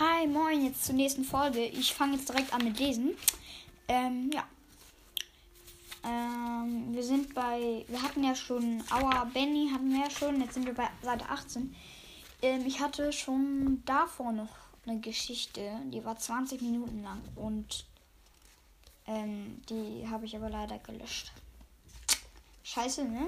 [0.00, 1.62] Hi, moin, jetzt zur nächsten Folge.
[1.62, 3.10] Ich fange jetzt direkt an mit Lesen.
[3.86, 4.48] Ähm, ja.
[6.02, 10.54] Ähm, wir sind bei, wir hatten ja schon, Aua Benny hatten wir ja schon, jetzt
[10.54, 11.76] sind wir bei Seite 18.
[12.40, 14.56] Ähm, ich hatte schon davor noch
[14.86, 17.84] eine Geschichte, die war 20 Minuten lang und
[19.06, 21.30] ähm, die habe ich aber leider gelöscht.
[22.62, 23.26] Scheiße, ne?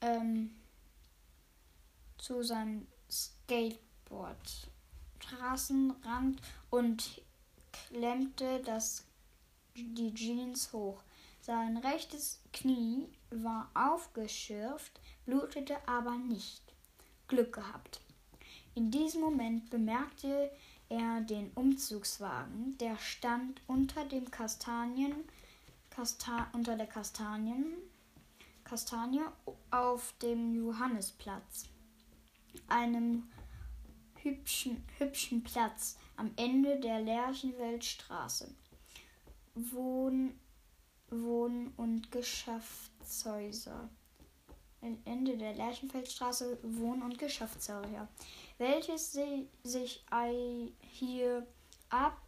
[0.00, 0.60] ähm,
[2.18, 4.68] zu seinem Skateboard,
[5.20, 7.22] Straßenrand und
[7.88, 9.04] klemmte das,
[9.74, 11.02] die Jeans hoch.
[11.40, 16.62] Sein rechtes Knie war aufgeschürft, blutete aber nicht.
[17.28, 18.00] Glück gehabt.
[18.74, 20.50] In diesem Moment bemerkte
[20.88, 25.14] er den Umzugswagen, der stand unter dem Kastanien,
[25.90, 27.76] Kasta, unter der Kastanien,
[28.64, 29.22] Kastanie
[29.70, 31.66] auf dem Johannisplatz,
[32.68, 33.28] einem
[34.22, 38.54] hübschen, hübschen Platz am Ende der Lerchenweltstraße.
[39.54, 40.38] Wohn,
[41.10, 43.88] Wohn- und Geschäftshäuser.
[45.06, 48.08] Ende der Lerchenfeldstraße Wohn- und Geschäftshäuser
[48.58, 50.04] welches sie, sich
[50.80, 51.46] hier
[51.90, 52.18] ab.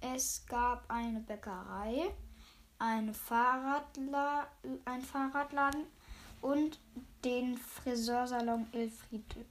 [0.00, 2.12] Es gab eine Bäckerei,
[2.78, 4.48] eine Fahrradla
[4.84, 5.84] ein Fahrradladen
[6.40, 6.80] und
[7.24, 9.44] den Friseursalon Elfriede.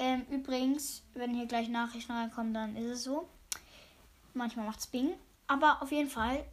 [0.00, 3.28] Ähm, übrigens, wenn hier gleich Nachrichten reinkommen, dann ist es so.
[4.34, 5.12] Manchmal macht's Bing.
[5.46, 6.44] Aber auf jeden Fall,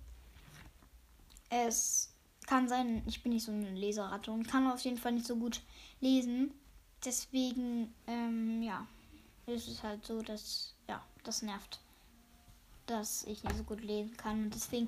[1.50, 2.14] es
[2.46, 5.36] kann sein, ich bin nicht so eine Leseratte und kann auf jeden Fall nicht so
[5.36, 5.62] gut
[6.00, 6.54] lesen
[7.04, 8.86] deswegen, ähm, ja,
[9.46, 11.80] ist es halt so, dass, ja, das nervt,
[12.86, 14.46] dass ich nicht so gut lesen kann.
[14.46, 14.88] Und deswegen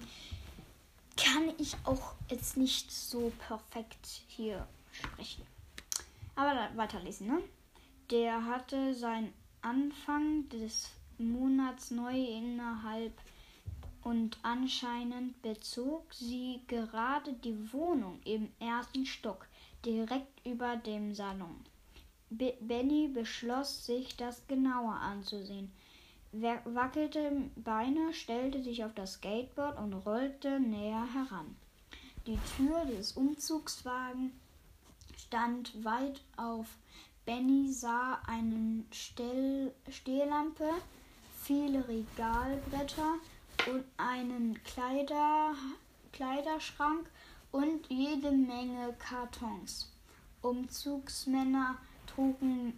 [1.17, 5.43] kann ich auch jetzt nicht so perfekt hier sprechen.
[6.35, 7.41] Aber weiterlesen, ne?
[8.11, 10.89] Der hatte seinen Anfang des
[11.19, 13.13] Monats neu innerhalb
[14.03, 19.47] und anscheinend bezog sie gerade die Wohnung im ersten Stock
[19.85, 21.55] direkt über dem Salon.
[22.31, 25.71] Benny beschloss, sich das genauer anzusehen.
[26.31, 31.55] Er wackelte Beine, stellte sich auf das Skateboard und rollte näher heran.
[32.25, 34.31] Die Tür des Umzugswagens
[35.17, 36.67] stand weit auf.
[37.29, 40.67] Benny sah eine Stehlampe,
[41.43, 43.19] viele Regalbretter
[43.71, 45.53] und einen Kleider
[46.11, 47.07] Kleiderschrank
[47.51, 49.91] und jede Menge Kartons.
[50.41, 52.73] Umzugsmänner trugen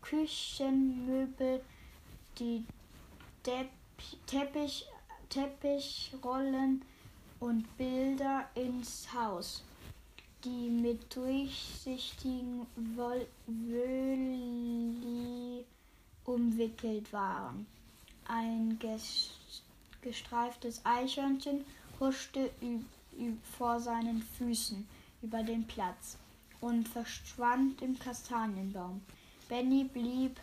[0.00, 1.62] Küchenmöbel,
[2.38, 2.64] die
[3.42, 4.86] Teppich,
[5.28, 6.86] Teppichrollen
[7.38, 9.62] und Bilder ins Haus,
[10.44, 12.66] die mit durchsichtigen
[13.46, 14.04] Wölli
[16.24, 17.66] umwickelt waren.
[18.26, 18.78] Ein
[20.02, 21.64] gestreiftes Eichhörnchen
[22.00, 22.50] huschte
[23.56, 24.86] vor seinen Füßen
[25.22, 26.16] über den Platz
[26.60, 29.02] und verschwand im Kastanienbaum.
[29.48, 30.40] Benny blieb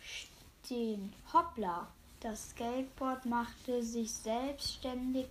[0.00, 1.12] stehen.
[1.32, 1.88] Hoppla!
[2.20, 5.26] Das Skateboard machte sich selbstständig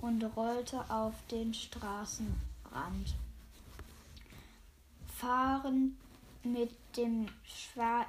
[0.00, 3.14] und rollte auf den Straßenrand.
[5.18, 5.98] Fahren
[6.44, 8.06] mit dem schwarz,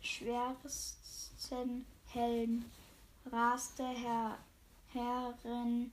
[0.00, 2.64] schwersten Helm
[3.30, 4.38] raste Herr
[4.92, 5.92] Herren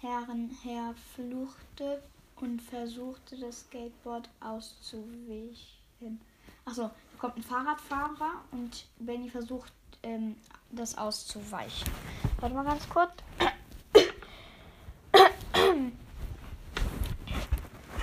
[0.00, 2.02] Herrenherr fluchte
[2.36, 6.20] und versuchte, das Skateboard auszuweichen.
[6.64, 10.36] Achso, da kommt ein Fahrradfahrer und Benny versucht, ähm,
[10.70, 11.90] das auszuweichen.
[12.40, 13.12] Warte mal ganz kurz.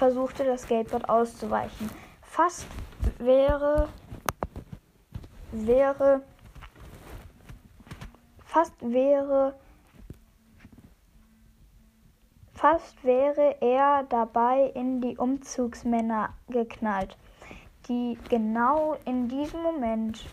[0.03, 1.89] Versuchte, das Skateboard auszuweichen.
[2.23, 2.67] Fast
[3.19, 3.87] wäre
[5.53, 6.21] wäre
[8.43, 9.55] fast wäre
[12.51, 17.17] Fast wäre er dabei in die Umzugsmänner geknallt,
[17.87, 20.25] die genau in diesem Moment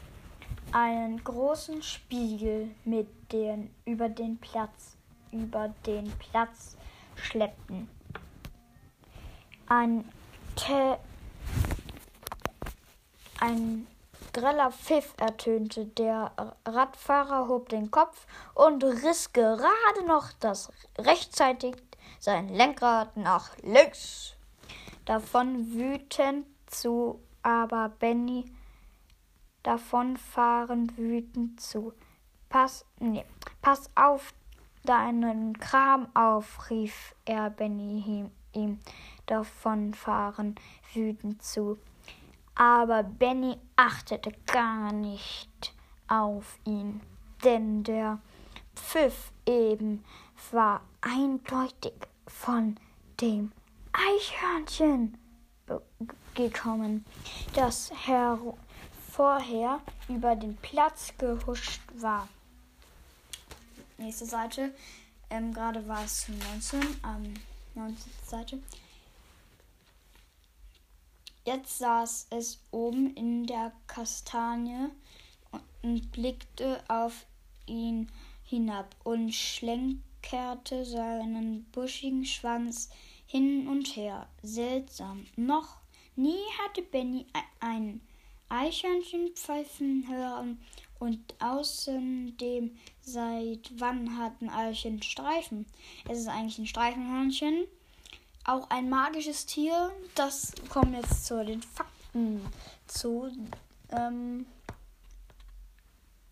[0.73, 4.96] einen großen Spiegel mit den über den Platz
[5.31, 6.76] über den Platz
[7.14, 8.00] schleppten.
[9.70, 10.05] Ein,
[10.56, 10.99] Te
[13.38, 13.87] ein
[14.32, 15.87] greller Pfiff ertönte.
[15.87, 16.32] Der
[16.67, 21.76] Radfahrer hob den Kopf und riss gerade noch das rechtzeitig
[22.19, 24.34] sein Lenkrad nach links.
[25.05, 28.46] Davon wütend zu, aber Benny
[29.62, 31.93] davonfahren wütend zu.
[32.49, 33.25] Pass, nee,
[33.62, 34.34] pass auf
[34.82, 38.81] deinen Kram auf, rief er Benny ihm
[39.30, 40.56] davonfahren
[40.92, 41.78] wütend zu.
[42.54, 45.74] Aber Benny achtete gar nicht
[46.08, 47.00] auf ihn,
[47.44, 48.18] denn der
[48.74, 50.04] Pfiff eben
[50.50, 51.94] war eindeutig
[52.26, 52.76] von
[53.20, 53.52] dem
[53.92, 55.16] Eichhörnchen
[56.34, 57.04] gekommen,
[57.54, 58.38] das her
[59.12, 62.28] vorher über den Platz gehuscht war.
[63.98, 64.74] Nächste Seite.
[65.28, 67.34] Ähm, Gerade war es 19, ähm,
[67.74, 68.12] 19.
[68.26, 68.58] Seite.
[71.52, 74.87] Jetzt saß es oben in der Kastanie
[75.82, 77.26] und blickte auf
[77.67, 78.08] ihn
[78.44, 82.88] hinab und schlenkerte seinen buschigen Schwanz
[83.26, 84.29] hin und her.
[84.44, 85.26] Seltsam.
[85.35, 85.79] Noch
[86.14, 87.26] nie hatte Benny
[87.58, 88.00] ein
[88.49, 90.61] Eichhörnchen pfeifen hören
[91.00, 95.67] und außerdem seit wann hat ein Eichhörnchen Streifen?
[96.08, 97.67] Es ist eigentlich ein Streifenhörnchen
[98.50, 99.93] auch ein magisches Tier.
[100.14, 102.44] Das kommen jetzt zu den Fakten
[102.87, 103.31] zu
[103.91, 104.47] ähm,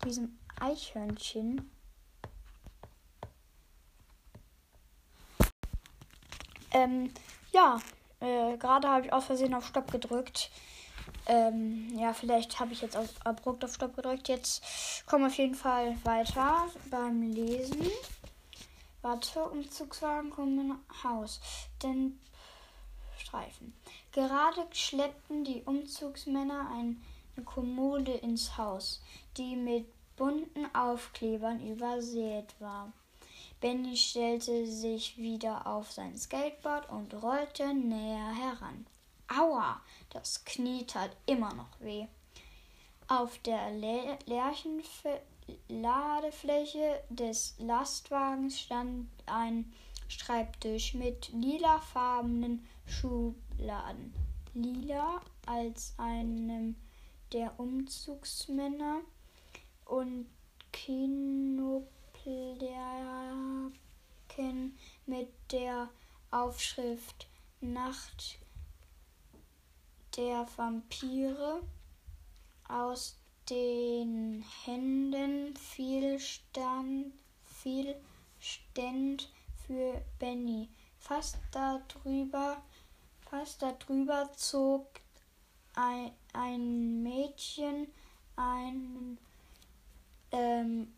[0.03, 1.71] diesem Eichhörnchen.
[6.71, 7.11] Ähm,
[7.51, 7.79] ja,
[8.19, 10.51] äh, gerade habe ich aus Versehen auf Stopp gedrückt.
[11.25, 14.27] Ähm, ja, vielleicht habe ich jetzt abrupt auf Stopp gedrückt.
[14.27, 14.63] Jetzt
[15.05, 17.89] kommen wir auf jeden Fall weiter beim Lesen.
[19.01, 21.39] Warte, Umzugswagen kommen Haus.
[21.81, 22.19] Denn
[23.29, 23.73] Streifen.
[24.11, 26.95] Gerade schleppten die Umzugsmänner eine
[27.45, 29.01] Kommode ins Haus,
[29.37, 29.85] die mit
[30.15, 32.91] bunten Aufklebern übersät war.
[33.61, 38.87] Benny stellte sich wieder auf sein Skateboard und rollte näher heran.
[39.27, 42.07] Aua, das Knie tat immer noch weh.
[43.07, 45.21] Auf der Lärchenfläche
[45.67, 49.71] Ladefläche des Lastwagens stand ein
[50.07, 54.13] Schreibtisch mit lilafarbenen Schubladen.
[54.55, 56.75] Lila als einem
[57.31, 59.01] der Umzugsmänner
[59.85, 60.25] und
[60.71, 61.85] Kinoplärken
[65.05, 65.89] mit der
[66.31, 67.27] Aufschrift
[67.61, 68.39] Nacht
[70.17, 71.61] der Vampire
[72.67, 73.18] aus
[73.49, 77.13] den Händen fiel Stand,
[77.45, 77.95] fiel
[78.39, 79.29] Stand
[79.65, 80.69] für Benny.
[80.99, 82.61] Fast darüber,
[83.29, 84.87] fast darüber zog
[85.75, 87.87] ein, ein Mädchen
[88.35, 89.17] ein,
[90.31, 90.93] ähm,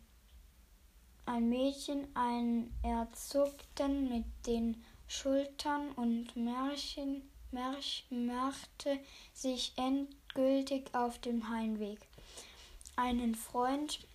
[1.26, 8.98] ein Mädchen ein Erzuckten mit den Schultern und Märchen, Märch, machte
[9.32, 12.00] sich endgültig auf dem Heimweg.
[12.96, 14.06] Einen Freund,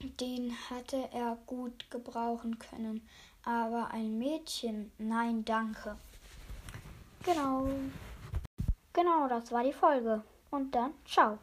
[0.00, 3.06] den hatte er gut gebrauchen können,
[3.44, 5.96] aber ein Mädchen, nein, danke.
[7.22, 7.68] Genau.
[8.92, 10.22] Genau, das war die Folge.
[10.50, 11.38] Und dann, ciao.